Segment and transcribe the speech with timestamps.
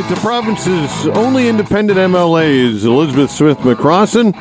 [0.00, 4.34] right, the province's only independent MLA is Elizabeth Smith McCrossin.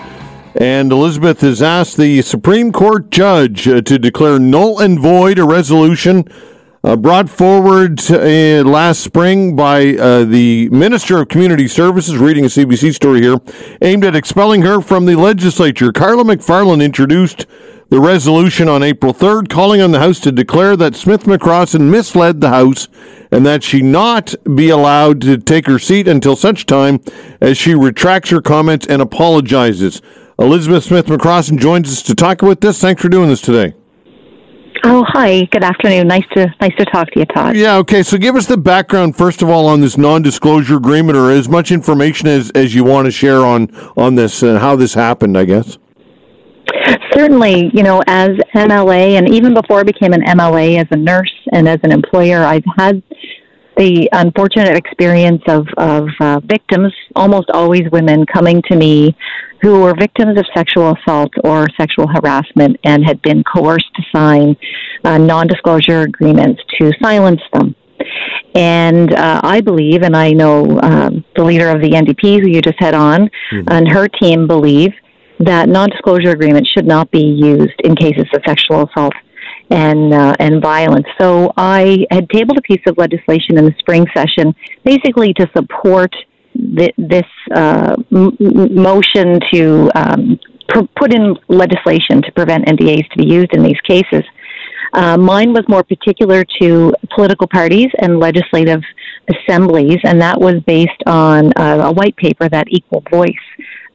[0.55, 5.44] And Elizabeth has asked the Supreme Court judge uh, to declare null and void a
[5.44, 6.24] resolution
[6.85, 12.47] uh, brought forward uh, last spring by uh, the Minister of Community Services, reading a
[12.47, 13.36] CBC story here,
[13.81, 15.92] aimed at expelling her from the legislature.
[15.92, 17.45] Karla MacFarlane introduced
[17.90, 22.39] the resolution on April 3rd, calling on the House to declare that Smith McCrossin misled
[22.39, 22.88] the House
[23.31, 26.99] and that she not be allowed to take her seat until such time
[27.39, 30.02] as she retracts her comments and apologizes.
[30.38, 32.80] Elizabeth Smith McCrossin joins us to talk about this.
[32.80, 33.75] Thanks for doing this today.
[34.84, 35.44] Oh, hi.
[35.52, 36.08] Good afternoon.
[36.08, 37.55] Nice to nice to talk to you, Todd.
[37.55, 37.75] Yeah.
[37.77, 38.02] Okay.
[38.02, 41.72] So, give us the background first of all on this non-disclosure agreement, or as much
[41.72, 45.38] information as, as you want to share on on this and how this happened.
[45.38, 45.77] I guess.
[47.13, 51.33] Certainly, you know, as MLA, and even before I became an MLA, as a nurse
[51.52, 53.03] and as an employer, I've had
[53.77, 59.16] the unfortunate experience of, of uh, victims, almost always women, coming to me
[59.61, 64.55] who were victims of sexual assault or sexual harassment and had been coerced to sign
[65.03, 67.75] uh, non disclosure agreements to silence them.
[68.55, 72.61] And uh, I believe, and I know um, the leader of the NDP, who you
[72.61, 73.67] just had on, mm-hmm.
[73.67, 74.93] and her team believe
[75.45, 79.14] that non-disclosure agreements should not be used in cases of sexual assault
[79.70, 81.08] and uh, and violence.
[81.20, 86.14] So I had tabled a piece of legislation in the spring session, basically to support
[86.78, 87.25] th- this
[87.56, 93.53] uh, m- motion to um, pr- put in legislation to prevent NDAs to be used
[93.53, 94.23] in these cases.
[94.94, 98.81] Uh, mine was more particular to political parties and legislative
[99.30, 103.30] assemblies, and that was based on uh, a white paper that Equal Voice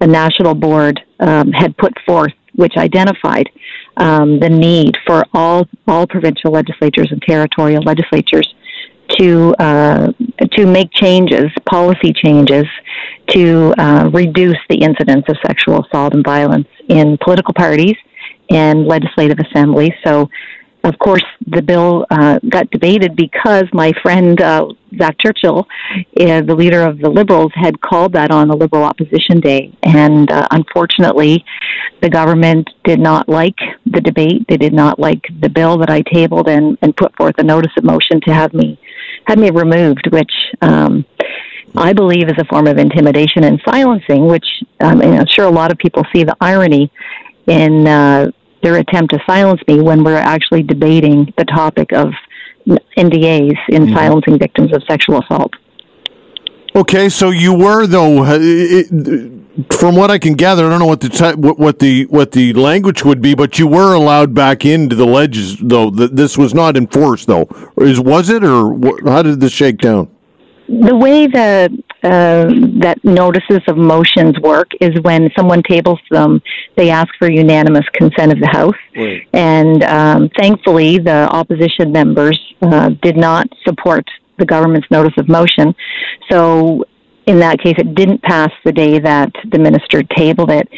[0.01, 3.49] the national board um, had put forth, which identified
[3.97, 8.55] um, the need for all all provincial legislatures and territorial legislatures
[9.19, 10.13] to uh,
[10.53, 12.67] to make changes, policy changes,
[13.29, 17.97] to uh, reduce the incidence of sexual assault and violence in political parties
[18.51, 19.93] and legislative assemblies.
[20.05, 20.29] So
[20.87, 25.67] of course, the bill uh, got debated because my friend uh, Zach Churchill,
[26.21, 29.73] uh, the leader of the Liberals, had called that on the Liberal Opposition Day.
[29.83, 31.45] And uh, unfortunately,
[32.03, 34.47] the government did not like the debate.
[34.49, 37.73] They did not like the bill that I tabled and, and put forth a notice
[37.77, 38.79] of motion to have me
[39.27, 40.33] have me removed, which
[40.63, 41.05] um,
[41.75, 44.27] I believe is a form of intimidation and silencing.
[44.27, 44.47] Which
[44.79, 46.93] um, I'm sure a lot of people see the irony
[47.47, 48.31] in uh,
[48.67, 52.13] their attempt to silence me when we're actually debating the topic of
[52.67, 53.95] NDAs in mm-hmm.
[53.95, 55.53] silencing victims of sexual assault.
[56.75, 58.89] Okay, so you were though, uh, it,
[59.73, 62.53] from what I can gather, I don't know what the what, what the what the
[62.55, 65.91] language would be, but you were allowed back into the ledges though.
[65.91, 67.49] This was not enforced though.
[67.79, 70.11] Is was it or how did this shake down?
[70.69, 72.45] The way the uh,
[72.81, 76.41] that notices of motions work is when someone tables them,
[76.77, 78.77] they ask for unanimous consent of the House.
[78.95, 79.27] Right.
[79.33, 85.75] And um, thankfully, the opposition members uh, did not support the government's notice of motion.
[86.31, 86.85] So,
[87.27, 90.69] in that case, it didn't pass the day that the minister tabled it.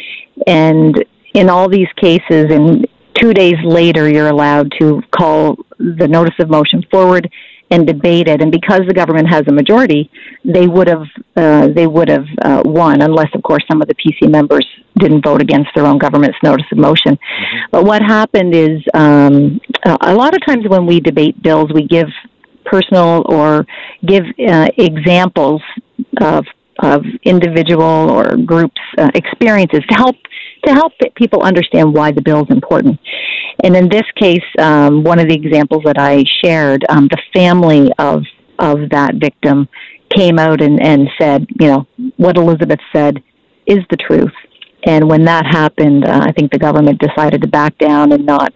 [0.47, 6.35] And in all these cases, in two days later, you're allowed to call the notice
[6.39, 7.31] of motion forward
[7.71, 10.09] and debated, and because the government has a majority,
[10.43, 13.95] they would have uh, they would have uh, won, unless of course some of the
[13.95, 17.15] PC members didn't vote against their own government's notice of motion.
[17.15, 17.57] Mm-hmm.
[17.71, 22.07] But what happened is um, a lot of times when we debate bills, we give
[22.65, 23.65] personal or
[24.05, 25.61] give uh, examples
[26.21, 26.45] of
[26.81, 30.15] of individual or groups uh, experiences to help
[30.65, 32.99] to help people understand why the bill is important.
[33.63, 37.91] And in this case, um, one of the examples that I shared, um, the family
[37.97, 38.23] of
[38.57, 39.69] of that victim
[40.13, 41.87] came out and, and said, you know,
[42.17, 43.23] what Elizabeth said
[43.65, 44.33] is the truth.
[44.85, 48.53] And when that happened, uh, I think the government decided to back down and not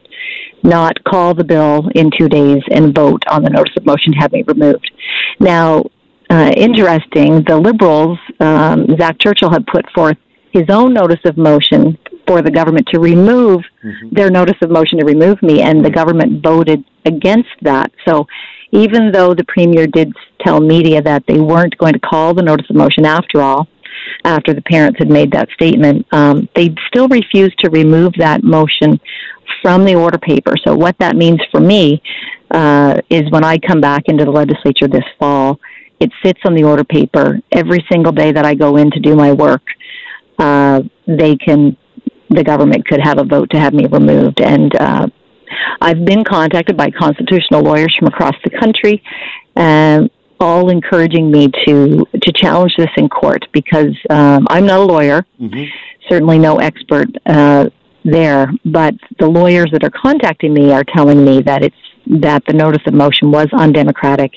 [0.64, 4.20] not call the bill in two days and vote on the notice of motion to
[4.20, 4.90] have me removed.
[5.40, 5.84] Now,
[6.30, 10.18] uh, interesting, the Liberals, um, Zach Churchill had put forth
[10.52, 11.98] his own notice of motion
[12.28, 14.10] for the government to remove mm-hmm.
[14.12, 17.92] their notice of motion to remove me, and the government voted against that.
[18.08, 18.28] So
[18.72, 22.70] even though the premier did tell media that they weren't going to call the notice
[22.70, 23.68] of motion after all,
[24.26, 29.00] after the parents had made that statement, um, they still refused to remove that motion
[29.62, 30.54] from the order paper.
[30.66, 32.02] So what that means for me
[32.52, 35.60] uh, is when I come back into the legislature this fall,
[36.00, 39.16] it sits on the order paper every single day that I go in to do
[39.16, 39.64] my work.
[40.38, 41.78] Uh, they can
[42.34, 44.42] the government could have a vote to have me removed.
[44.42, 45.08] And uh,
[45.82, 49.04] I've been contacted by constitutional lawyers from across the country.
[49.56, 50.10] Um,
[50.40, 55.26] all encouraging me to to challenge this in court because um, I'm not a lawyer,
[55.40, 55.64] mm-hmm.
[56.10, 57.70] certainly no expert uh,
[58.04, 61.76] there, but the lawyers that are contacting me are telling me that it's
[62.08, 64.34] that the notice of motion was undemocratic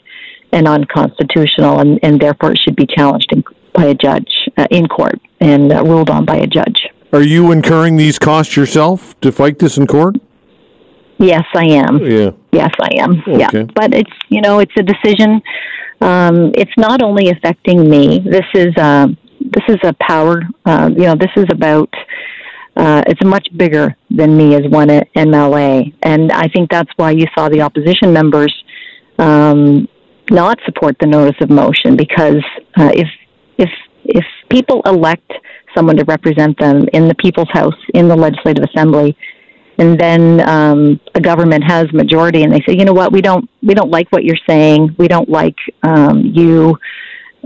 [0.52, 4.86] and unconstitutional, and, and therefore it should be challenged in, by a judge uh, in
[4.86, 6.88] court and uh, ruled on by a judge.
[7.12, 10.16] Are you incurring these costs yourself to fight this in court?
[11.18, 11.98] Yes, I am.
[12.04, 12.30] Yeah.
[12.52, 13.22] Yes, I am.
[13.26, 13.38] Okay.
[13.38, 15.40] Yeah, but it's you know it's a decision.
[16.00, 18.18] Um, it's not only affecting me.
[18.18, 19.08] This is uh,
[19.40, 20.42] this is a power.
[20.64, 21.92] Uh, you know, this is about.
[22.76, 27.24] Uh, it's much bigger than me as one MLA, and I think that's why you
[27.34, 28.52] saw the opposition members
[29.18, 29.88] um,
[30.30, 32.44] not support the notice of motion because
[32.76, 33.08] uh, if
[33.56, 33.70] if
[34.04, 35.32] if people elect
[35.76, 39.16] someone to represent them in the people's house in the legislative assembly.
[39.78, 43.12] And then um, the government has majority and they say you know what?
[43.12, 44.96] We don't we don't like what you're saying.
[44.98, 46.78] We don't like um, you.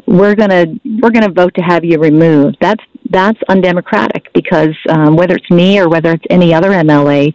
[0.07, 0.67] We're gonna
[1.01, 2.59] we're gonna vote to have you removed.
[2.61, 7.35] That's that's undemocratic because um, whether it's me or whether it's any other MLA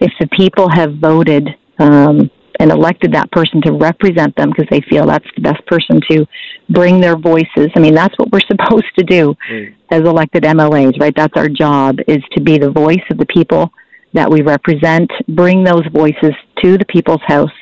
[0.00, 1.48] if the people have voted
[1.78, 6.00] um, and elected that person to represent them because they feel that's the best person
[6.10, 6.26] to
[6.68, 7.68] bring their voices.
[7.74, 9.74] I mean, that's what we're supposed to do mm.
[9.90, 11.14] as elected MLAs, right?
[11.14, 13.72] That's our job is to be the voice of the people
[14.12, 16.32] that we represent, bring those voices
[16.62, 17.52] to the people's house.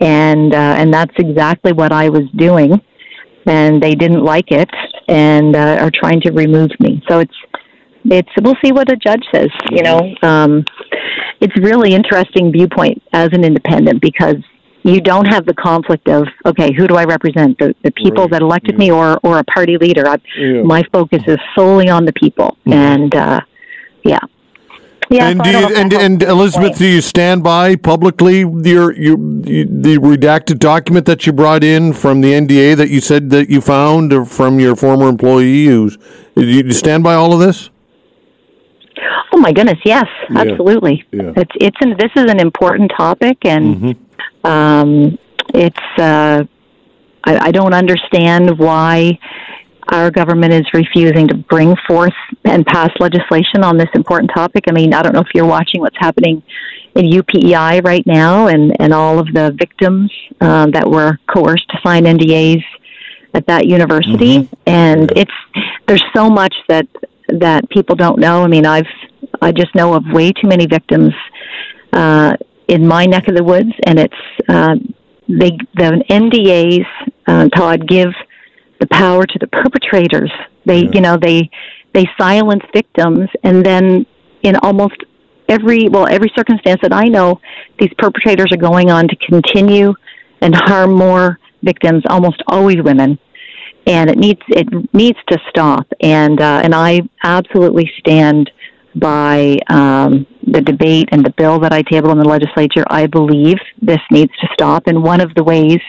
[0.00, 2.80] And, uh, and that's exactly what I was doing.
[3.46, 4.68] And they didn't like it
[5.08, 7.02] and uh, are trying to remove me.
[7.08, 7.34] So it's,
[8.04, 10.14] it's, we'll see what a judge says, you know.
[10.22, 10.64] Um,
[11.40, 14.36] it's really interesting viewpoint as an independent because
[14.82, 17.58] you don't have the conflict of okay, who do I represent?
[17.58, 18.32] The the people right.
[18.32, 18.78] that elected yeah.
[18.78, 20.06] me or or a party leader.
[20.06, 20.62] I, yeah.
[20.62, 22.72] My focus is solely on the people, mm-hmm.
[22.72, 23.40] and uh,
[24.04, 24.20] yeah.
[25.08, 29.98] Yeah, and, so you, and, and Elizabeth, do you stand by publicly your, your, the
[30.02, 34.28] redacted document that you brought in from the NDA that you said that you found
[34.28, 35.66] from your former employee?
[35.66, 35.96] Who's
[36.34, 37.70] do you stand by all of this?
[39.36, 40.40] Oh my goodness, yes, yeah.
[40.40, 41.04] absolutely.
[41.12, 41.32] Yeah.
[41.36, 44.46] It's it's an, this is an important topic, and mm-hmm.
[44.50, 45.18] um,
[45.52, 46.44] it's uh,
[47.24, 49.18] I, I don't understand why
[49.88, 52.14] our government is refusing to bring forth
[52.46, 54.64] and pass legislation on this important topic.
[54.68, 56.42] I mean, I don't know if you're watching what's happening
[56.94, 60.10] in UPEI right now, and and all of the victims
[60.40, 62.64] um, that were coerced to sign NDAs
[63.34, 64.54] at that university, mm-hmm.
[64.66, 65.30] and it's
[65.86, 66.86] there's so much that
[67.28, 68.42] that people don't know.
[68.42, 68.86] I mean, I've
[69.40, 71.12] I just know of way too many victims
[71.92, 72.36] uh,
[72.68, 74.14] in my neck of the woods, and it's
[74.48, 74.76] uh,
[75.28, 76.86] they the NDAs.
[77.26, 78.08] Uh, Todd give
[78.80, 80.30] the power to the perpetrators.
[80.64, 80.90] They yeah.
[80.92, 81.50] you know they
[81.92, 84.06] they silence victims, and then
[84.42, 84.96] in almost
[85.48, 87.40] every well every circumstance that I know,
[87.78, 89.94] these perpetrators are going on to continue
[90.40, 93.18] and harm more victims, almost always women
[93.86, 95.86] and it needs it needs to stop.
[96.00, 98.50] And uh, and I absolutely stand
[98.96, 102.84] by um, the debate and the bill that I tabled in the legislature.
[102.88, 105.80] I believe this needs to stop, and one of the ways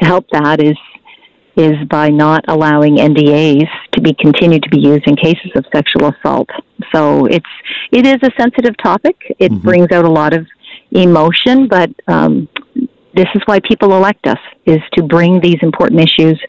[0.00, 0.76] to help that is
[1.56, 6.14] is by not allowing NDAs to be continued to be used in cases of sexual
[6.14, 6.48] assault.
[6.94, 7.50] So it's
[7.90, 9.16] it is a sensitive topic.
[9.38, 9.62] It mm-hmm.
[9.62, 10.46] brings out a lot of
[10.92, 12.48] emotion, but um,
[13.14, 16.40] this is why people elect us is to bring these important issues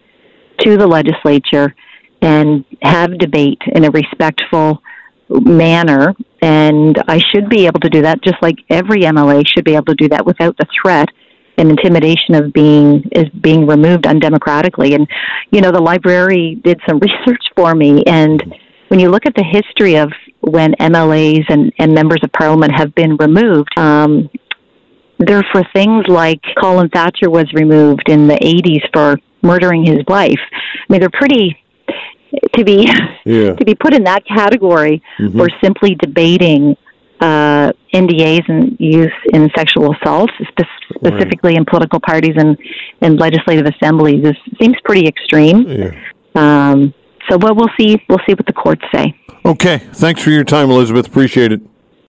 [0.60, 1.74] to the legislature
[2.22, 4.82] and have debate in a respectful
[5.30, 6.14] manner.
[6.42, 9.86] And I should be able to do that, just like every MLA should be able
[9.86, 11.10] to do that without the threat
[11.58, 14.96] and intimidation of being is being removed undemocratically.
[14.96, 15.08] And
[15.52, 18.42] you know, the library did some research for me, and
[18.88, 22.96] when you look at the history of when MLAs and, and members of parliament have
[22.96, 24.30] been removed, um,
[25.20, 30.40] they're for things like Colin Thatcher was removed in the 80s for murdering his wife.
[30.52, 31.62] I mean, they're pretty
[32.56, 32.88] to be
[33.26, 33.54] yeah.
[33.54, 35.38] to be put in that category mm-hmm.
[35.38, 36.76] for simply debating
[37.20, 40.62] uh, NDAs and use in sexual assault, spe-
[40.96, 41.58] specifically right.
[41.58, 42.58] in political parties and,
[43.02, 45.68] and legislative assemblies, is, seems pretty extreme.
[45.68, 45.92] Yeah.
[46.36, 46.94] Um,
[47.30, 48.02] so, well, we'll see.
[48.08, 49.14] We'll see what the courts say.
[49.46, 49.80] Okay.
[49.80, 51.08] Thanks for your time, Elizabeth.
[51.08, 51.62] Appreciate it.